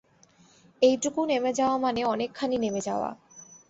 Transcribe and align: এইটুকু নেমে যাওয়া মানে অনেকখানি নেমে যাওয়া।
এইটুকু 0.81 1.21
নেমে 1.25 1.51
যাওয়া 1.53 1.75
মানে 1.77 2.01
অনেকখানি 2.03 2.55
নেমে 2.57 2.81
যাওয়া। 2.81 3.09